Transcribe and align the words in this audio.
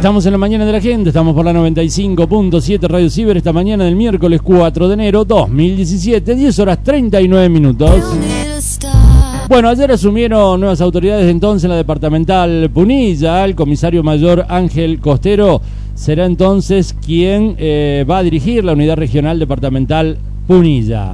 Estamos 0.00 0.24
en 0.24 0.32
la 0.32 0.38
mañana 0.38 0.64
de 0.64 0.72
la 0.72 0.80
gente, 0.80 1.10
estamos 1.10 1.34
por 1.34 1.44
la 1.44 1.52
95.7 1.52 2.88
Radio 2.88 3.10
Ciber 3.10 3.36
esta 3.36 3.52
mañana 3.52 3.84
del 3.84 3.96
miércoles 3.96 4.40
4 4.42 4.88
de 4.88 4.94
enero 4.94 5.26
2017, 5.26 6.36
10 6.36 6.58
horas 6.58 6.82
39 6.82 7.50
minutos. 7.50 8.02
Bueno, 9.50 9.68
ayer 9.68 9.92
asumieron 9.92 10.58
nuevas 10.58 10.80
autoridades 10.80 11.30
entonces 11.30 11.64
en 11.64 11.72
la 11.72 11.76
departamental 11.76 12.70
Punilla, 12.72 13.44
el 13.44 13.54
comisario 13.54 14.02
mayor 14.02 14.46
Ángel 14.48 15.00
Costero 15.00 15.60
será 15.94 16.24
entonces 16.24 16.96
quien 17.04 17.56
eh, 17.58 18.06
va 18.08 18.18
a 18.18 18.22
dirigir 18.22 18.64
la 18.64 18.72
unidad 18.72 18.96
regional 18.96 19.38
departamental 19.38 20.16
Punilla. 20.46 21.12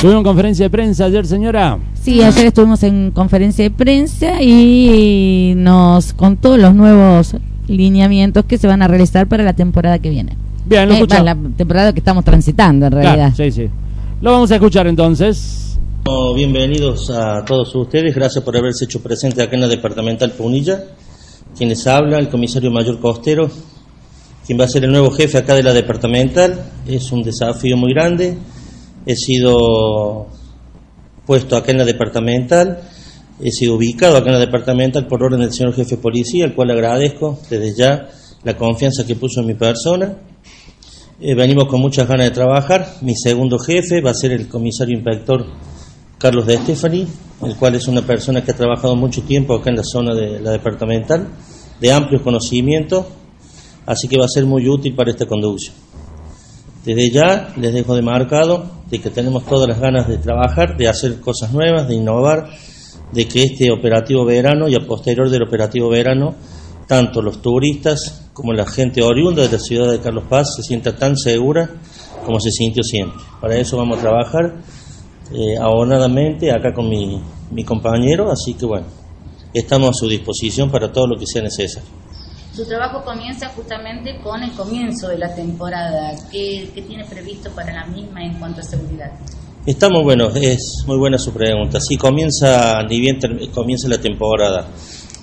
¿Tuvieron 0.00 0.24
conferencia 0.24 0.64
de 0.64 0.70
prensa 0.70 1.04
ayer, 1.04 1.26
señora? 1.26 1.78
Sí, 2.00 2.22
ayer 2.22 2.46
estuvimos 2.46 2.82
en 2.82 3.10
conferencia 3.10 3.62
de 3.62 3.70
prensa 3.70 4.42
y 4.42 5.52
nos 5.54 6.14
contó 6.14 6.56
los 6.56 6.74
nuevos 6.74 7.36
lineamientos 7.68 8.44
que 8.44 8.58
se 8.58 8.66
van 8.66 8.82
a 8.82 8.88
realizar 8.88 9.26
para 9.28 9.44
la 9.44 9.52
temporada 9.52 9.98
que 9.98 10.10
viene. 10.10 10.36
Bien, 10.66 10.86
lo 10.88 10.94
Eh, 10.94 10.98
escuchamos. 10.98 11.24
la 11.24 11.36
temporada 11.56 11.92
que 11.92 12.00
estamos 12.00 12.24
transitando 12.24 12.86
en 12.86 12.92
realidad. 12.92 13.32
Claro, 13.34 13.50
sí, 13.50 13.50
sí. 13.50 13.70
Lo 14.20 14.32
vamos 14.32 14.50
a 14.50 14.54
escuchar 14.56 14.86
entonces. 14.86 15.78
Bienvenidos 16.34 17.10
a 17.10 17.44
todos 17.44 17.74
ustedes, 17.74 18.14
gracias 18.14 18.42
por 18.44 18.56
haberse 18.56 18.84
hecho 18.86 19.00
presente 19.02 19.42
acá 19.42 19.54
en 19.54 19.60
la 19.62 19.68
departamental 19.68 20.32
Punilla. 20.32 20.82
Quienes 21.56 21.86
habla, 21.86 22.18
el 22.18 22.28
comisario 22.28 22.70
mayor 22.70 22.98
Costero, 22.98 23.50
quien 24.46 24.58
va 24.58 24.64
a 24.64 24.68
ser 24.68 24.84
el 24.84 24.90
nuevo 24.90 25.10
jefe 25.10 25.38
acá 25.38 25.54
de 25.54 25.62
la 25.62 25.72
departamental. 25.72 26.58
Es 26.86 27.12
un 27.12 27.22
desafío 27.22 27.76
muy 27.76 27.92
grande. 27.92 28.36
He 29.06 29.14
sido 29.16 30.26
puesto 31.26 31.56
acá 31.56 31.70
en 31.72 31.78
la 31.78 31.84
departamental, 31.84 32.80
he 33.40 33.50
sido 33.50 33.74
ubicado 33.74 34.16
acá 34.16 34.28
en 34.28 34.34
la 34.34 34.40
departamental 34.40 35.06
por 35.06 35.22
orden 35.22 35.40
del 35.40 35.52
señor 35.52 35.74
jefe 35.74 35.96
de 35.96 36.02
policía, 36.02 36.44
al 36.44 36.54
cual 36.54 36.70
agradezco 36.70 37.38
desde 37.48 37.74
ya 37.74 38.08
la 38.44 38.56
confianza 38.56 39.06
que 39.06 39.14
puso 39.14 39.40
en 39.40 39.46
mi 39.46 39.54
persona. 39.54 40.16
Eh, 41.20 41.34
venimos 41.34 41.66
con 41.66 41.80
muchas 41.80 42.08
ganas 42.08 42.26
de 42.26 42.32
trabajar. 42.32 42.96
Mi 43.00 43.14
segundo 43.14 43.58
jefe 43.58 44.00
va 44.00 44.10
a 44.10 44.14
ser 44.14 44.32
el 44.32 44.48
comisario 44.48 44.96
inspector 44.96 45.46
Carlos 46.18 46.46
de 46.46 46.54
Estefani, 46.54 47.06
el 47.42 47.56
cual 47.56 47.74
es 47.74 47.88
una 47.88 48.02
persona 48.02 48.44
que 48.44 48.52
ha 48.52 48.56
trabajado 48.56 48.96
mucho 48.96 49.22
tiempo 49.22 49.54
acá 49.54 49.70
en 49.70 49.76
la 49.76 49.84
zona 49.84 50.14
de 50.14 50.40
la 50.40 50.52
departamental, 50.52 51.28
de 51.80 51.92
amplio 51.92 52.22
conocimiento, 52.22 53.06
así 53.86 54.08
que 54.08 54.18
va 54.18 54.26
a 54.26 54.28
ser 54.28 54.44
muy 54.44 54.68
útil 54.68 54.94
para 54.94 55.10
esta 55.10 55.26
conducción. 55.26 55.74
Desde 56.84 57.10
ya 57.10 57.52
les 57.56 57.72
dejo 57.72 57.94
de 57.94 58.02
marcado 58.02 58.70
de 58.90 59.00
que 59.00 59.10
tenemos 59.10 59.46
todas 59.46 59.68
las 59.68 59.80
ganas 59.80 60.08
de 60.08 60.18
trabajar, 60.18 60.76
de 60.76 60.88
hacer 60.88 61.20
cosas 61.20 61.52
nuevas, 61.52 61.88
de 61.88 61.94
innovar, 61.94 62.50
de 63.12 63.28
que 63.28 63.44
este 63.44 63.70
operativo 63.70 64.24
verano 64.24 64.68
y 64.68 64.74
a 64.74 64.80
posterior 64.80 65.28
del 65.30 65.42
operativo 65.42 65.88
verano, 65.88 66.34
tanto 66.86 67.22
los 67.22 67.40
turistas 67.40 68.30
como 68.32 68.52
la 68.52 68.66
gente 68.66 69.02
oriunda 69.02 69.42
de 69.42 69.50
la 69.50 69.58
ciudad 69.58 69.90
de 69.90 70.00
Carlos 70.00 70.24
Paz 70.28 70.54
se 70.56 70.62
sienta 70.62 70.96
tan 70.96 71.16
segura 71.16 71.70
como 72.24 72.40
se 72.40 72.50
sintió 72.50 72.82
siempre. 72.82 73.20
Para 73.40 73.56
eso 73.56 73.76
vamos 73.76 73.98
a 73.98 74.00
trabajar 74.00 74.54
eh, 75.32 75.56
ahonadamente 75.60 76.50
acá 76.50 76.72
con 76.72 76.88
mi, 76.88 77.20
mi 77.50 77.64
compañero, 77.64 78.30
así 78.30 78.54
que 78.54 78.66
bueno, 78.66 78.86
estamos 79.52 79.90
a 79.90 79.92
su 79.92 80.08
disposición 80.08 80.70
para 80.70 80.90
todo 80.90 81.06
lo 81.06 81.18
que 81.18 81.26
sea 81.26 81.42
necesario. 81.42 81.88
Su 82.54 82.66
trabajo 82.66 83.02
comienza 83.02 83.48
justamente 83.48 84.18
con 84.22 84.42
el 84.42 84.52
comienzo 84.52 85.08
de 85.08 85.16
la 85.16 85.34
temporada. 85.34 86.12
¿Qué, 86.30 86.70
qué 86.74 86.82
tiene 86.82 87.04
previsto 87.06 87.50
para 87.50 87.72
la 87.72 87.86
misma 87.86 88.22
en 88.22 88.34
cuanto 88.38 88.60
a 88.60 88.64
seguridad? 88.64 89.10
Estamos, 89.64 90.02
bueno, 90.02 90.30
es 90.34 90.82
muy 90.86 90.96
buena 90.96 91.18
su 91.18 91.32
pregunta. 91.32 91.80
Sí, 91.80 91.96
comienza, 91.96 92.82
ni 92.82 93.00
bien 93.00 93.18
comienza 93.54 93.88
la 93.88 94.00
temporada. 94.00 94.68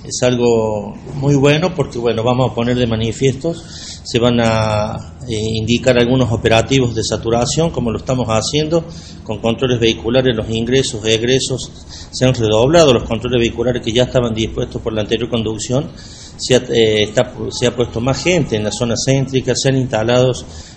Es 0.05 0.23
algo 0.23 0.95
muy 1.15 1.35
bueno 1.35 1.75
porque, 1.75 1.99
bueno, 1.99 2.23
vamos 2.23 2.51
a 2.51 2.55
poner 2.55 2.77
de 2.77 2.87
manifiestos, 2.87 3.61
se 4.03 4.17
van 4.17 4.39
a 4.39 4.95
eh, 5.27 5.35
indicar 5.55 5.99
algunos 5.99 6.31
operativos 6.31 6.95
de 6.95 7.03
saturación, 7.03 7.69
como 7.69 7.91
lo 7.91 7.97
estamos 7.99 8.27
haciendo, 8.29 8.85
con 9.23 9.39
controles 9.39 9.79
vehiculares, 9.79 10.33
los 10.35 10.49
ingresos, 10.49 11.05
egresos, 11.05 11.69
se 12.11 12.25
han 12.25 12.33
redoblado 12.33 12.93
los 12.93 13.03
controles 13.03 13.39
vehiculares 13.41 13.83
que 13.83 13.91
ya 13.91 14.03
estaban 14.03 14.33
dispuestos 14.33 14.81
por 14.81 14.93
la 14.93 15.01
anterior 15.01 15.29
conducción, 15.29 15.91
se 16.37 16.55
ha, 16.55 16.59
eh, 16.69 17.03
está- 17.03 17.33
se 17.51 17.67
ha 17.67 17.75
puesto 17.75 17.99
más 17.99 18.23
gente 18.23 18.55
en 18.55 18.63
la 18.63 18.71
zona 18.71 18.95
céntrica, 18.95 19.53
se 19.53 19.67
han 19.67 19.75
instalado 19.77 20.31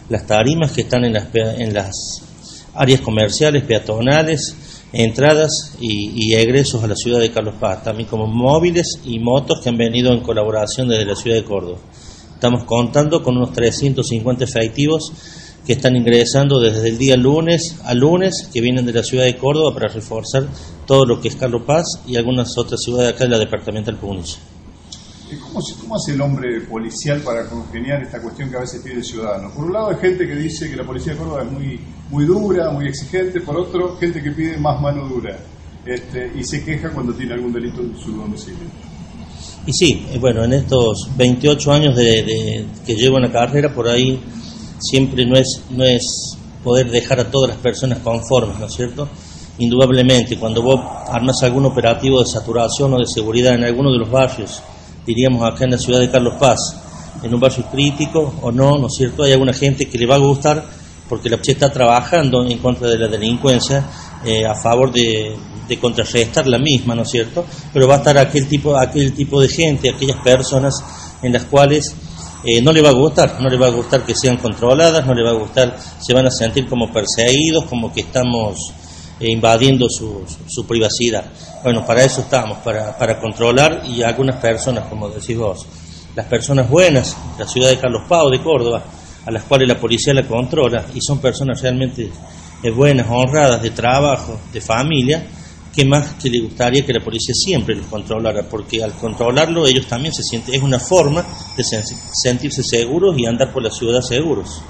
las 0.09 0.27
tarimas 0.27 0.73
que 0.73 0.81
están 0.81 1.05
en 1.05 1.13
las, 1.13 1.29
en 1.33 1.73
las 1.73 2.23
áreas 2.75 3.01
comerciales, 3.01 3.65
peatonales, 3.65 4.57
entradas 4.93 5.77
y, 5.81 6.13
y 6.15 6.35
egresos 6.35 6.83
a 6.85 6.87
la 6.87 6.97
ciudad 6.97 7.21
de 7.21 7.31
Carlos 7.31 7.55
Paz, 7.59 7.83
también 7.83 8.09
como 8.09 8.27
móviles 8.27 9.01
y 9.05 9.19
motos 9.19 9.61
que 9.61 9.69
han 9.69 9.77
venido 9.77 10.13
en 10.13 10.21
colaboración 10.21 10.89
desde 10.89 11.05
la 11.05 11.17
ciudad 11.17 11.37
de 11.37 11.45
Córdoba. 11.45 11.79
Estamos 12.35 12.65
contando 12.65 13.23
con 13.23 13.37
unos 13.37 13.53
350 13.53 14.45
efectivos 14.45 15.13
que 15.65 15.75
están 15.75 15.95
ingresando 15.95 16.59
desde 16.59 16.89
el 16.89 16.99
día 16.99 17.17
lunes 17.17 17.79
a 17.85 17.95
lunes, 17.95 18.49
que 18.53 18.61
vienen 18.61 18.85
de 18.85 18.93
la 18.93 19.03
ciudad 19.03 19.25
de 19.25 19.37
Córdoba 19.37 19.73
para 19.73 19.89
reforzar 19.89 20.49
todo 20.87 21.07
lo 21.07 21.21
que 21.21 21.29
es 21.29 21.37
Carlos 21.37 21.63
Paz 21.65 22.01
y 22.07 22.17
algunas 22.17 22.59
otras 22.59 22.83
ciudades 22.83 23.15
acá 23.15 23.25
de 23.25 23.31
la 23.31 23.39
departamental 23.39 23.97
Punilla. 23.97 24.39
¿Cómo, 25.41 25.61
¿Cómo 25.81 25.97
hace 25.97 26.13
el 26.13 26.21
hombre 26.21 26.61
policial 26.63 27.21
para 27.23 27.49
congeniar 27.49 28.03
esta 28.03 28.21
cuestión 28.21 28.51
que 28.51 28.57
a 28.57 28.61
veces 28.61 28.83
pide 28.83 28.97
el 28.97 29.05
ciudadano? 29.05 29.51
Por 29.55 29.65
un 29.65 29.73
lado 29.73 29.91
hay 29.91 29.97
gente 29.97 30.27
que 30.27 30.35
dice 30.35 30.69
que 30.69 30.77
la 30.77 30.85
policía 30.85 31.13
de 31.13 31.19
Córdoba 31.19 31.45
es 31.45 31.51
muy, 31.51 31.81
muy 32.13 32.25
dura, 32.27 32.71
muy 32.71 32.87
exigente, 32.87 33.41
por 33.41 33.57
otro, 33.57 33.97
gente 33.99 34.23
que 34.23 34.31
pide 34.31 34.57
más 34.59 34.81
mano 34.81 35.09
dura 35.09 35.37
este, 35.85 36.31
y 36.39 36.45
se 36.45 36.65
queja 36.65 36.91
cuando 36.91 37.13
tiene 37.13 37.33
algún 37.35 37.53
delito 37.53 37.81
en 37.81 37.97
su 37.99 38.13
domicilio. 38.13 38.61
Y 39.67 39.73
sí, 39.73 40.07
eh, 40.13 40.19
bueno, 40.21 40.45
en 40.45 40.53
estos 40.53 41.09
28 41.17 41.73
años 41.73 41.97
de, 41.97 42.05
de- 42.23 42.67
que 42.87 42.95
llevo 42.95 43.17
en 43.17 43.25
la 43.25 43.33
carrera, 43.33 43.75
por 43.75 43.89
ahí 43.89 44.21
siempre 44.79 45.25
no 45.27 45.37
es, 45.37 45.63
no 45.71 45.85
es 45.85 46.37
poder 46.63 46.91
dejar 46.91 47.19
a 47.21 47.31
todas 47.31 47.51
las 47.51 47.59
personas 47.59 47.99
conformes, 48.01 48.59
¿no 48.59 48.67
es 48.67 48.73
cierto? 48.75 49.09
Indudablemente, 49.59 50.37
cuando 50.39 50.63
vos 50.63 50.81
armas 51.09 51.43
algún 51.43 51.65
operativo 51.67 52.21
de 52.21 52.27
saturación 52.27 52.93
o 52.95 52.99
de 52.99 53.07
seguridad 53.07 53.55
en 53.55 53.65
alguno 53.65 53.91
de 53.93 53.99
los 53.99 54.11
barrios, 54.11 54.63
diríamos 55.07 55.43
acá 55.43 55.65
en 55.65 55.73
la 55.73 55.79
ciudad 55.79 56.01
de 56.01 56.11
Carlos 56.11 56.35
Paz, 56.39 56.59
en 57.23 57.33
un 57.35 57.41
barrio 57.41 57.65
crítico 57.71 58.35
o 58.43 58.51
no, 58.53 58.79
¿no 58.79 58.87
es 58.89 58.95
cierto? 58.95 59.23
Hay 59.23 59.33
alguna 59.33 59.53
gente 59.53 59.87
que 59.89 59.99
le 59.99 60.07
va 60.07 60.17
a 60.17 60.19
gustar 60.19 60.65
porque 61.13 61.29
la 61.29 61.37
policía 61.37 61.53
está 61.53 61.71
trabajando 61.71 62.43
en 62.43 62.57
contra 62.57 62.89
de 62.89 62.97
la 62.97 63.07
delincuencia 63.07 63.85
eh, 64.25 64.47
a 64.47 64.55
favor 64.55 64.91
de, 64.91 65.37
contrarrestar 65.79 66.47
la 66.47 66.57
misma, 66.59 66.95
¿no 66.95 67.03
es 67.03 67.11
cierto? 67.11 67.45
Pero 67.71 67.87
va 67.87 67.97
a 67.97 67.99
estar 67.99 68.17
aquel 68.17 68.49
tipo, 68.49 68.75
aquel 68.79 69.13
tipo 69.13 69.39
de 69.39 69.47
gente, 69.47 69.91
aquellas 69.91 70.17
personas 70.23 70.73
en 71.23 71.35
las 71.35 71.45
cuales 71.45 71.95
eh, 72.47 72.63
no 72.63 72.73
le 72.73 72.81
va 72.81 72.89
a 72.89 72.93
gustar, 72.93 73.37
no 73.43 73.51
le 73.51 73.59
va 73.59 73.67
a 73.67 73.71
gustar 73.71 74.07
que 74.07 74.15
sean 74.15 74.39
controladas, 74.39 75.05
no 75.05 75.13
le 75.13 75.23
va 75.23 75.33
a 75.33 75.35
gustar, 75.35 75.77
se 76.01 76.15
van 76.15 76.25
a 76.27 76.31
sentir 76.31 76.67
como 76.67 76.91
perseguidos, 76.91 77.65
como 77.67 77.93
que 77.93 78.01
estamos 78.01 78.73
eh, 79.21 79.31
invadiendo 79.31 79.91
su, 79.91 80.25
su- 80.47 80.67
privacidad. 80.67 81.27
Bueno, 81.63 81.85
para 81.85 82.03
eso 82.05 82.23
estamos, 82.23 82.57
para, 82.65 82.97
para 82.97 83.21
controlar 83.21 83.83
y 83.87 84.03
algunas 84.03 84.37
personas, 84.37 84.87
como 84.89 85.11
decís 85.11 85.37
vos, 85.37 85.67
las 86.17 86.25
personas 86.25 86.71
buenas, 86.71 87.15
la 87.39 87.47
ciudad 87.47 87.69
de 87.69 87.79
Carlos 87.79 88.05
Pau, 88.09 88.31
de 88.31 88.43
Córdoba, 88.43 88.83
a 89.27 89.31
las 89.31 89.45
cuales 89.45 89.69
la 89.69 89.79
policía 89.79 90.13
la 90.15 90.27
controla 90.27 90.85
y 90.95 91.01
son 91.01 91.21
personas 91.21 91.61
realmente 91.63 92.11
eh, 92.63 92.71
buenas, 92.71 93.07
honradas, 93.11 93.63
de 93.63 93.71
trabajo, 93.71 94.39
de 94.53 94.61
familia, 94.61 95.25
que 95.75 95.85
más 95.85 96.15
que 96.15 96.29
le 96.29 96.41
gustaría 96.41 96.85
que 96.85 96.93
la 96.93 97.01
policía 97.03 97.35
siempre 97.35 97.75
los 97.75 97.87
controlara, 97.87 98.43
porque 98.43 98.83
al 98.83 98.93
controlarlo 98.93 99.67
ellos 99.67 99.87
también 99.87 100.13
se 100.13 100.23
sienten, 100.23 100.55
es 100.55 100.63
una 100.63 100.79
forma 100.79 101.23
de 101.57 101.63
sen- 101.63 101.83
sentirse 102.13 102.63
seguros 102.63 103.17
y 103.19 103.27
andar 103.27 103.53
por 103.53 103.63
la 103.63 103.71
ciudad 103.71 104.01
seguros. 104.03 104.61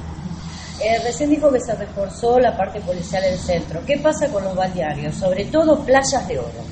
Eh, 0.81 0.99
recién 1.05 1.31
dijo 1.31 1.51
que 1.53 1.61
se 1.61 1.75
reforzó 1.77 2.39
la 2.41 2.57
parte 2.57 2.81
policial 2.81 3.23
del 3.23 3.39
centro. 3.39 3.81
¿Qué 3.87 3.99
pasa 3.99 4.29
con 4.33 4.43
los 4.45 4.55
balnearios? 4.57 5.15
Sobre 5.15 5.45
todo 5.47 5.85
playas 5.85 6.27
de 6.29 6.39
oro. 6.39 6.65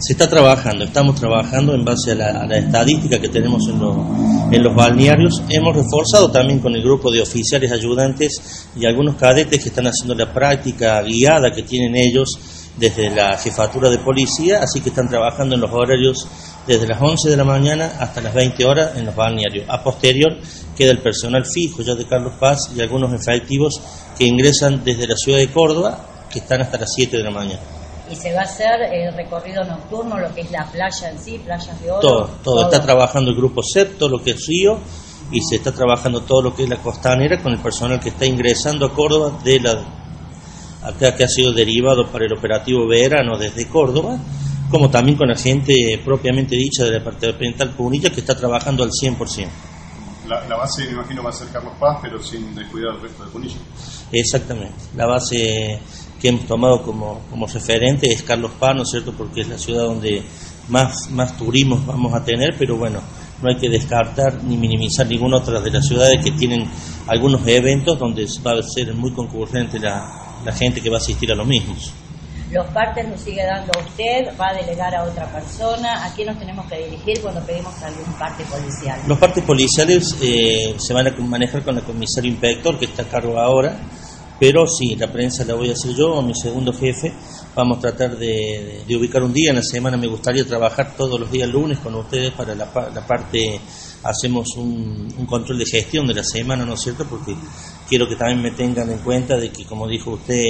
Se 0.00 0.12
está 0.12 0.28
trabajando, 0.30 0.84
estamos 0.84 1.16
trabajando 1.16 1.74
en 1.74 1.84
base 1.84 2.12
a 2.12 2.14
la, 2.14 2.56
estadística 2.56 3.18
que 3.20 3.28
tenemos 3.28 3.66
en, 3.68 3.80
lo- 3.80 4.06
en 4.50 4.62
los 4.62 4.74
balnearios. 4.74 5.42
Hemos 5.48 5.74
reforzado 5.74 6.30
también 6.30 6.60
con 6.60 6.74
el 6.76 6.82
grupo 6.82 7.10
de 7.10 7.20
oficiales 7.20 7.72
ayudantes 7.72 8.68
y 8.76 8.86
algunos 8.86 9.16
cadetes 9.16 9.60
que 9.60 9.68
están 9.70 9.86
haciendo 9.88 10.14
la 10.14 10.32
práctica 10.32 11.02
guiada 11.02 11.50
que 11.52 11.64
tienen 11.64 11.96
ellos 11.96 12.38
desde 12.76 13.10
la 13.10 13.36
jefatura 13.36 13.90
de 13.90 13.98
policía, 13.98 14.60
así 14.62 14.80
que 14.80 14.90
están 14.90 15.08
trabajando 15.08 15.56
en 15.56 15.60
los 15.62 15.72
horarios 15.72 16.28
desde 16.64 16.86
las 16.86 17.02
11 17.02 17.28
de 17.30 17.36
la 17.36 17.42
mañana 17.44 17.92
hasta 17.98 18.20
las 18.20 18.32
20 18.34 18.64
horas 18.66 18.96
en 18.96 19.04
los 19.04 19.16
balnearios. 19.16 19.66
A 19.68 19.82
posterior 19.82 20.36
queda 20.76 20.92
el 20.92 20.98
personal 21.00 21.44
fijo 21.44 21.82
ya 21.82 21.96
de 21.96 22.06
Carlos 22.06 22.34
Paz 22.38 22.70
y 22.76 22.80
algunos 22.80 23.12
efectivos 23.12 23.80
que 24.16 24.26
ingresan 24.26 24.84
desde 24.84 25.08
la 25.08 25.16
ciudad 25.16 25.38
de 25.38 25.50
Córdoba, 25.50 26.06
que 26.30 26.38
están 26.38 26.60
hasta 26.62 26.78
las 26.78 26.92
7 26.94 27.16
de 27.16 27.24
la 27.24 27.30
mañana. 27.32 27.60
Y 28.10 28.16
se 28.16 28.32
va 28.32 28.40
a 28.40 28.44
hacer 28.44 28.80
el 28.92 29.14
recorrido 29.14 29.64
nocturno, 29.64 30.18
lo 30.18 30.34
que 30.34 30.42
es 30.42 30.50
la 30.50 30.66
playa 30.66 31.10
en 31.10 31.18
sí, 31.18 31.38
playas 31.38 31.80
de 31.80 31.90
oro. 31.90 32.00
Todo, 32.00 32.30
todo. 32.42 32.62
Está 32.62 32.82
trabajando 32.82 33.30
el 33.30 33.36
grupo 33.36 33.62
CEP, 33.62 33.98
todo 33.98 34.08
lo 34.08 34.22
que 34.22 34.32
es 34.32 34.46
Río, 34.46 34.78
y 35.30 35.40
se 35.42 35.56
está 35.56 35.72
trabajando 35.72 36.22
todo 36.22 36.42
lo 36.42 36.54
que 36.54 36.64
es 36.64 36.68
la 36.68 36.76
costanera 36.76 37.42
con 37.42 37.52
el 37.52 37.60
personal 37.60 38.00
que 38.00 38.10
está 38.10 38.24
ingresando 38.24 38.86
a 38.86 38.94
Córdoba 38.94 39.38
de 39.44 39.60
la 39.60 39.84
acá 40.82 41.14
que 41.14 41.24
ha 41.24 41.28
sido 41.28 41.52
derivado 41.52 42.06
para 42.10 42.24
el 42.24 42.32
operativo 42.32 42.86
verano 42.86 43.36
desde 43.36 43.68
Córdoba, 43.68 44.18
como 44.70 44.90
también 44.90 45.18
con 45.18 45.28
la 45.28 45.36
gente 45.36 46.00
propiamente 46.04 46.56
dicha 46.56 46.84
de 46.84 46.92
la 46.92 46.98
departamental 46.98 47.70
Punilla 47.70 48.10
que 48.10 48.20
está 48.20 48.36
trabajando 48.36 48.84
al 48.84 48.90
100%. 48.90 49.48
La, 50.28 50.46
la, 50.46 50.56
base, 50.56 50.84
me 50.84 50.92
imagino, 50.92 51.22
va 51.22 51.30
a 51.30 51.32
ser 51.32 51.48
Carlos 51.48 51.72
Paz, 51.80 51.98
pero 52.02 52.22
sin 52.22 52.54
descuidar 52.54 52.94
el 52.96 53.00
resto 53.00 53.24
de 53.24 53.30
Punilla. 53.30 53.56
Exactamente. 54.12 54.76
La 54.94 55.06
base 55.06 55.80
que 56.20 56.28
hemos 56.28 56.46
tomado 56.46 56.82
como, 56.82 57.20
como 57.30 57.46
referente 57.46 58.12
es 58.12 58.22
Carlos 58.22 58.52
Paz, 58.58 58.74
¿no 58.74 58.82
es 58.82 58.90
cierto? 58.90 59.12
Porque 59.12 59.42
es 59.42 59.48
la 59.48 59.58
ciudad 59.58 59.84
donde 59.84 60.22
más, 60.68 61.10
más 61.10 61.36
turismo 61.36 61.82
vamos 61.86 62.14
a 62.14 62.24
tener, 62.24 62.54
pero 62.58 62.76
bueno, 62.76 63.00
no 63.40 63.48
hay 63.48 63.56
que 63.56 63.68
descartar 63.68 64.42
ni 64.42 64.56
minimizar 64.56 65.06
ninguna 65.06 65.38
otra 65.38 65.60
de 65.60 65.70
las 65.70 65.86
ciudades 65.86 66.22
que 66.24 66.32
tienen 66.32 66.68
algunos 67.06 67.46
eventos 67.46 67.98
donde 67.98 68.26
va 68.44 68.52
a 68.52 68.62
ser 68.62 68.92
muy 68.94 69.12
concurrente 69.12 69.78
la, 69.78 70.40
la 70.44 70.52
gente 70.52 70.80
que 70.80 70.90
va 70.90 70.96
a 70.96 71.00
asistir 71.00 71.30
a 71.32 71.34
los 71.34 71.46
mismos. 71.46 71.92
Los 72.50 72.66
partes 72.68 73.06
nos 73.06 73.20
sigue 73.20 73.44
dando 73.44 73.72
usted, 73.78 74.28
va 74.40 74.48
a 74.48 74.54
delegar 74.54 74.94
a 74.94 75.04
otra 75.04 75.26
persona. 75.26 76.06
¿A 76.06 76.14
quién 76.14 76.28
nos 76.28 76.38
tenemos 76.38 76.66
que 76.66 76.78
dirigir 76.78 77.20
cuando 77.20 77.42
pedimos 77.42 77.74
algún 77.82 78.10
parte 78.14 78.42
policial? 78.44 78.98
Los 79.06 79.18
partes 79.18 79.44
policiales 79.44 80.16
eh, 80.22 80.74
se 80.78 80.94
van 80.94 81.08
a 81.08 81.10
manejar 81.18 81.62
con 81.62 81.76
el 81.76 81.82
comisario 81.82 82.30
inspector 82.30 82.78
que 82.78 82.86
está 82.86 83.02
a 83.02 83.06
cargo 83.06 83.38
ahora, 83.38 83.76
pero 84.38 84.66
sí, 84.66 84.94
la 84.94 85.10
prensa 85.10 85.44
la 85.44 85.54
voy 85.54 85.70
a 85.70 85.72
hacer 85.72 85.94
yo 85.94 86.22
mi 86.22 86.34
segundo 86.34 86.72
jefe. 86.72 87.12
Vamos 87.56 87.78
a 87.78 87.80
tratar 87.80 88.16
de, 88.16 88.84
de, 88.86 88.96
ubicar 88.96 89.22
un 89.22 89.32
día 89.32 89.50
en 89.50 89.56
la 89.56 89.62
semana. 89.62 89.96
Me 89.96 90.06
gustaría 90.06 90.46
trabajar 90.46 90.94
todos 90.96 91.18
los 91.18 91.30
días 91.30 91.48
lunes 91.48 91.78
con 91.80 91.94
ustedes 91.96 92.32
para 92.32 92.54
la, 92.54 92.66
la 92.94 93.06
parte, 93.06 93.60
hacemos 94.04 94.56
un, 94.56 95.12
un, 95.18 95.26
control 95.26 95.58
de 95.58 95.66
gestión 95.66 96.06
de 96.06 96.14
la 96.14 96.22
semana, 96.22 96.64
¿no 96.64 96.74
es 96.74 96.80
cierto? 96.80 97.04
Porque 97.04 97.34
quiero 97.88 98.08
que 98.08 98.14
también 98.14 98.40
me 98.40 98.52
tengan 98.52 98.90
en 98.90 98.98
cuenta 98.98 99.36
de 99.36 99.50
que, 99.50 99.64
como 99.64 99.88
dijo 99.88 100.12
usted, 100.12 100.44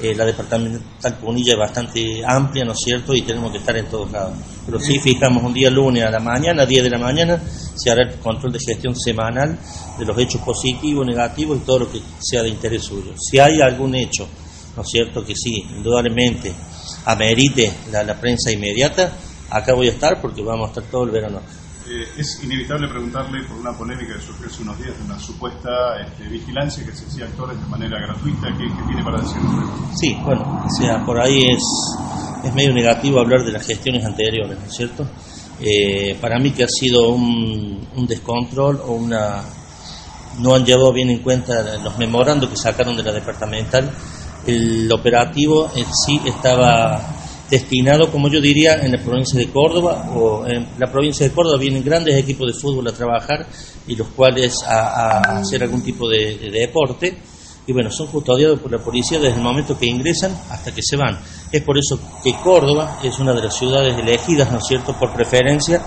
eh, 0.00 0.14
la 0.14 0.24
departamental 0.24 1.14
Punilla 1.18 1.52
es 1.52 1.58
bastante 1.58 2.22
amplia, 2.26 2.64
¿no 2.64 2.72
es 2.72 2.80
cierto? 2.80 3.14
Y 3.14 3.22
tenemos 3.22 3.52
que 3.52 3.58
estar 3.58 3.76
en 3.76 3.86
todos 3.86 4.10
lados. 4.10 4.34
Pero 4.66 4.80
sí 4.80 4.98
fijamos 4.98 5.42
un 5.42 5.54
día 5.54 5.70
lunes 5.70 6.04
a 6.04 6.10
la 6.10 6.18
mañana, 6.18 6.62
a 6.62 6.66
10 6.66 6.84
de 6.84 6.90
la 6.90 6.98
mañana, 6.98 7.40
se 7.74 7.90
hará 7.90 8.02
el 8.02 8.18
control 8.18 8.52
de 8.52 8.58
gestión 8.58 8.96
semanal 8.96 9.58
de 9.98 10.04
los 10.04 10.18
hechos 10.18 10.40
positivos, 10.40 11.06
negativos 11.06 11.58
y 11.58 11.60
todo 11.64 11.80
lo 11.80 11.92
que 11.92 12.00
sea 12.18 12.42
de 12.42 12.48
interés 12.48 12.82
suyo. 12.82 13.12
Si 13.16 13.38
hay 13.38 13.60
algún 13.60 13.94
hecho, 13.94 14.26
¿no 14.76 14.82
es 14.82 14.88
cierto? 14.88 15.24
Que 15.24 15.36
sí, 15.36 15.64
indudablemente 15.76 16.52
amerite 17.04 17.72
la, 17.92 18.02
la 18.02 18.18
prensa 18.18 18.50
inmediata, 18.50 19.12
acá 19.50 19.74
voy 19.74 19.88
a 19.88 19.92
estar 19.92 20.20
porque 20.20 20.42
vamos 20.42 20.66
a 20.66 20.68
estar 20.70 20.84
todo 20.90 21.04
el 21.04 21.10
verano. 21.10 21.40
Eh, 21.86 22.08
es 22.16 22.42
inevitable 22.42 22.88
preguntarle 22.88 23.42
por 23.44 23.58
una 23.58 23.72
polémica 23.76 24.14
que 24.14 24.20
surgió 24.22 24.46
hace 24.46 24.62
unos 24.62 24.78
días 24.78 24.96
de 24.98 25.04
una 25.04 25.18
supuesta 25.18 26.00
este, 26.00 26.24
vigilancia 26.28 26.82
que 26.84 26.92
se 26.96 27.04
hacía 27.04 27.26
actores 27.26 27.60
de 27.60 27.66
manera 27.66 28.00
gratuita. 28.00 28.48
¿Qué, 28.56 28.64
qué 28.64 28.82
tiene 28.86 29.04
para 29.04 29.20
decir? 29.20 29.36
Sí, 29.94 30.16
bueno, 30.24 30.64
o 30.64 30.70
sea, 30.80 31.04
por 31.04 31.20
ahí 31.20 31.44
es, 31.44 31.62
es 32.42 32.54
medio 32.54 32.72
negativo 32.72 33.20
hablar 33.20 33.44
de 33.44 33.52
las 33.52 33.66
gestiones 33.66 34.02
anteriores, 34.04 34.58
¿no 34.58 34.64
es 34.64 34.74
cierto? 34.74 35.06
Eh, 35.60 36.16
para 36.20 36.38
mí 36.38 36.52
que 36.52 36.64
ha 36.64 36.68
sido 36.68 37.10
un, 37.10 37.86
un 37.94 38.06
descontrol 38.06 38.80
o 38.86 38.92
una... 38.92 39.42
no 40.38 40.54
han 40.54 40.64
llevado 40.64 40.92
bien 40.92 41.10
en 41.10 41.18
cuenta 41.18 41.76
los 41.82 41.98
memorandos 41.98 42.48
que 42.48 42.56
sacaron 42.56 42.96
de 42.96 43.02
la 43.02 43.12
departamental. 43.12 43.90
El 44.46 44.90
operativo 44.90 45.70
en 45.76 45.86
sí 45.94 46.20
estaba 46.24 47.13
destinado, 47.50 48.10
como 48.10 48.28
yo 48.28 48.40
diría, 48.40 48.74
en 48.84 48.92
la 48.92 48.98
provincia 48.98 49.38
de 49.38 49.48
Córdoba 49.48 50.10
o 50.14 50.46
en 50.46 50.66
la 50.78 50.90
provincia 50.90 51.26
de 51.26 51.34
Córdoba 51.34 51.58
vienen 51.58 51.84
grandes 51.84 52.16
equipos 52.16 52.46
de 52.46 52.58
fútbol 52.58 52.88
a 52.88 52.92
trabajar 52.92 53.46
y 53.86 53.96
los 53.96 54.08
cuales 54.08 54.62
a, 54.62 55.38
hacer 55.38 55.62
algún 55.62 55.82
tipo 55.82 56.08
de, 56.08 56.36
de, 56.38 56.50
deporte 56.50 57.16
y 57.66 57.72
bueno, 57.72 57.90
son 57.90 58.08
custodiados 58.08 58.60
por 58.60 58.70
la 58.70 58.78
policía 58.78 59.18
desde 59.18 59.36
el 59.36 59.42
momento 59.42 59.78
que 59.78 59.86
ingresan 59.86 60.36
hasta 60.50 60.74
que 60.74 60.82
se 60.82 60.96
van. 60.96 61.18
Es 61.50 61.62
por 61.62 61.78
eso 61.78 61.98
que 62.22 62.34
Córdoba 62.42 62.98
es 63.02 63.18
una 63.18 63.32
de 63.32 63.42
las 63.42 63.56
ciudades 63.56 63.96
elegidas, 63.98 64.50
¿no 64.50 64.58
es 64.58 64.64
cierto?, 64.66 64.94
por 64.98 65.14
preferencia 65.14 65.82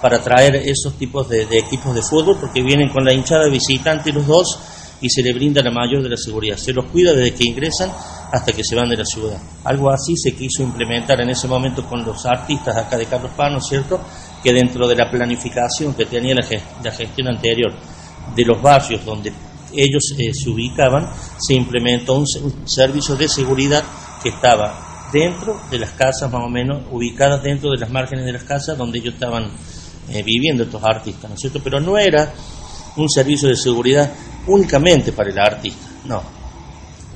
para 0.00 0.22
traer 0.22 0.56
esos 0.56 0.94
tipos 0.94 1.28
de, 1.28 1.44
de 1.44 1.58
equipos 1.58 1.94
de 1.94 2.02
fútbol 2.02 2.38
porque 2.40 2.62
vienen 2.62 2.88
con 2.88 3.04
la 3.04 3.12
hinchada 3.12 3.48
visitante 3.50 4.12
los 4.12 4.26
dos 4.26 4.58
y 5.00 5.08
se 5.08 5.22
le 5.22 5.32
brinda 5.32 5.62
la 5.62 5.70
mayor 5.70 6.02
de 6.02 6.10
la 6.10 6.16
seguridad. 6.16 6.56
Se 6.56 6.72
los 6.72 6.86
cuida 6.86 7.12
desde 7.12 7.34
que 7.34 7.44
ingresan 7.44 7.90
hasta 8.32 8.52
que 8.52 8.62
se 8.62 8.76
van 8.76 8.88
de 8.88 8.96
la 8.96 9.04
ciudad. 9.04 9.40
Algo 9.64 9.90
así 9.90 10.16
se 10.16 10.32
quiso 10.32 10.62
implementar 10.62 11.20
en 11.20 11.30
ese 11.30 11.48
momento 11.48 11.84
con 11.86 12.04
los 12.04 12.24
artistas 12.26 12.76
acá 12.76 12.96
de 12.96 13.06
Carlos 13.06 13.32
Paz, 13.36 13.52
¿no 13.52 13.58
es 13.58 13.66
cierto? 13.66 14.00
Que 14.42 14.52
dentro 14.52 14.86
de 14.86 14.96
la 14.96 15.10
planificación 15.10 15.94
que 15.94 16.06
tenía 16.06 16.34
la, 16.34 16.42
gest 16.42 16.64
la 16.84 16.92
gestión 16.92 17.28
anterior 17.28 17.72
de 18.34 18.44
los 18.44 18.60
barrios 18.60 19.04
donde 19.04 19.32
ellos 19.72 20.14
eh, 20.18 20.34
se 20.34 20.50
ubicaban, 20.50 21.08
se 21.38 21.54
implementó 21.54 22.14
un, 22.14 22.26
un 22.42 22.68
servicio 22.68 23.16
de 23.16 23.28
seguridad 23.28 23.84
que 24.22 24.30
estaba 24.30 25.08
dentro 25.12 25.60
de 25.70 25.78
las 25.78 25.90
casas, 25.90 26.30
más 26.30 26.42
o 26.44 26.48
menos, 26.48 26.82
ubicadas 26.90 27.42
dentro 27.42 27.70
de 27.70 27.78
las 27.78 27.90
márgenes 27.90 28.24
de 28.24 28.32
las 28.32 28.44
casas 28.44 28.76
donde 28.76 28.98
ellos 28.98 29.14
estaban 29.14 29.50
eh, 30.08 30.22
viviendo 30.22 30.64
estos 30.64 30.82
artistas, 30.84 31.28
¿no 31.28 31.34
es 31.34 31.40
cierto? 31.40 31.60
Pero 31.62 31.80
no 31.80 31.98
era 31.98 32.32
un 32.96 33.08
servicio 33.08 33.48
de 33.48 33.56
seguridad 33.56 34.12
únicamente 34.46 35.12
para 35.12 35.30
el 35.30 35.38
artista, 35.38 35.88
no. 36.04 36.22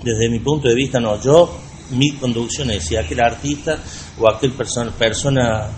Desde 0.03 0.29
mi 0.29 0.39
punto 0.41 0.69
de 0.69 0.75
vista, 0.75 1.01
no. 1.01 1.21
Yo, 1.21 1.57
mi 1.91 2.13
conducción 2.13 2.71
es 2.71 2.85
si 2.85 2.97
aquel 2.97 3.21
artista 3.21 3.79
o 4.19 4.29
aquel 4.29 4.53
persona, 4.53 4.91
persona 4.91 5.69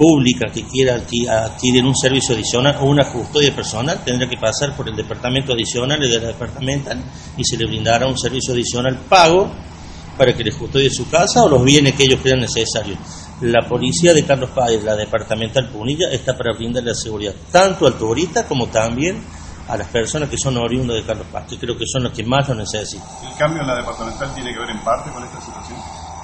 pública 0.00 0.46
que 0.50 0.64
quiera 0.64 0.94
adquirir 0.94 1.84
un 1.84 1.94
servicio 1.94 2.34
adicional 2.34 2.78
o 2.80 2.86
una 2.86 3.12
custodia 3.12 3.54
personal 3.54 4.02
tendrá 4.02 4.26
que 4.26 4.38
pasar 4.38 4.74
por 4.74 4.88
el 4.88 4.96
departamento 4.96 5.52
adicional 5.52 6.02
y 6.02 6.08
de 6.08 6.18
la 6.18 6.28
departamental 6.28 6.98
y 7.36 7.44
se 7.44 7.58
le 7.58 7.66
brindará 7.66 8.06
un 8.06 8.16
servicio 8.16 8.54
adicional 8.54 8.98
pago 9.06 9.50
para 10.16 10.34
que 10.34 10.42
les 10.42 10.54
custodie 10.54 10.88
su 10.88 11.08
casa 11.10 11.42
o 11.42 11.50
los 11.50 11.62
bienes 11.62 11.94
que 11.94 12.04
ellos 12.04 12.20
crean 12.22 12.40
necesarios. 12.40 12.98
La 13.42 13.68
policía 13.68 14.14
de 14.14 14.24
Carlos 14.24 14.50
Páez, 14.54 14.82
la 14.82 14.96
departamental 14.96 15.68
Punilla, 15.68 16.10
está 16.10 16.34
para 16.34 16.54
brindarle 16.54 16.92
la 16.92 16.94
seguridad 16.94 17.34
tanto 17.52 17.86
al 17.86 17.98
turista 17.98 18.46
como 18.46 18.68
también 18.68 19.22
a 19.70 19.76
las 19.76 19.86
personas 19.88 20.28
que 20.28 20.36
son 20.36 20.56
oriundas 20.56 20.96
de 20.96 21.04
Carlos 21.04 21.26
Paz, 21.30 21.44
que 21.48 21.56
creo 21.56 21.78
que 21.78 21.86
son 21.86 22.02
los 22.02 22.12
que 22.12 22.24
más 22.24 22.48
lo 22.48 22.56
necesitan. 22.56 23.06
¿El 23.24 23.36
cambio 23.38 23.62
en 23.62 23.68
la 23.68 23.76
departamental 23.76 24.34
tiene 24.34 24.52
que 24.52 24.58
ver 24.58 24.70
en 24.70 24.80
parte 24.80 25.10
con 25.12 25.22
esta 25.22 25.40
situación? 25.40 25.78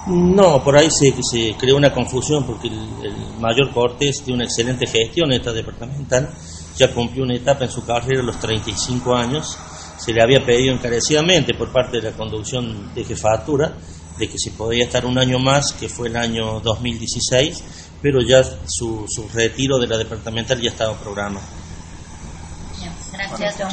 No, 0.08 0.62
por 0.64 0.76
ahí 0.76 0.90
se, 0.90 1.14
se 1.22 1.54
creó 1.56 1.76
una 1.76 1.92
confusión 1.92 2.44
porque 2.44 2.66
el, 2.66 2.88
el, 3.04 3.14
mayor 3.40 3.72
Cortés 3.72 4.22
tiene 4.22 4.38
una 4.38 4.44
excelente 4.44 4.86
gestión 4.86 5.30
en 5.30 5.38
esta 5.38 5.52
departamental, 5.52 6.28
ya 6.76 6.92
cumplió 6.92 7.22
una 7.22 7.34
etapa 7.34 7.64
en 7.64 7.70
su 7.70 7.84
carrera 7.84 8.20
a 8.20 8.24
los 8.24 8.38
35 8.40 9.14
años, 9.14 9.56
se 9.96 10.12
le 10.12 10.22
había 10.22 10.44
pedido 10.44 10.74
encarecidamente 10.74 11.54
por 11.54 11.72
parte 11.72 12.00
de 12.00 12.10
la 12.10 12.16
conducción 12.16 12.92
de 12.94 13.04
jefatura 13.04 13.74
de 14.18 14.28
que 14.28 14.38
se 14.38 14.50
podía 14.52 14.84
estar 14.84 15.06
un 15.06 15.18
año 15.18 15.38
más, 15.38 15.72
que 15.72 15.88
fue 15.88 16.08
el 16.08 16.16
año 16.16 16.60
2016, 16.60 17.62
pero 18.02 18.20
ya 18.22 18.42
su, 18.42 19.06
su 19.08 19.28
retiro 19.28 19.78
de 19.78 19.86
la 19.86 19.98
departamental 19.98 20.60
ya 20.60 20.70
estaba 20.70 20.94
programado. 20.94 21.65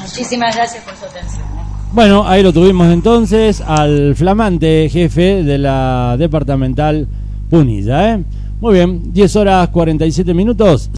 Muchísimas 0.01 0.55
gracias 0.55 0.83
por 0.83 0.95
su 0.95 1.05
atención. 1.05 1.43
Bueno, 1.91 2.27
ahí 2.27 2.41
lo 2.41 2.51
tuvimos 2.51 2.91
entonces 2.91 3.61
al 3.61 4.15
flamante 4.15 4.89
jefe 4.89 5.43
de 5.43 5.57
la 5.59 6.15
departamental 6.17 7.07
Punilla. 7.49 8.13
¿eh? 8.13 8.23
Muy 8.59 8.73
bien, 8.73 9.13
10 9.13 9.35
horas 9.35 9.69
47 9.69 10.33
minutos. 10.33 10.89